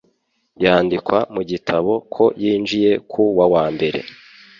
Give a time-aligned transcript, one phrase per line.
[0.63, 3.99] yandikwa mu gitabo ko yinjiye ku wawambere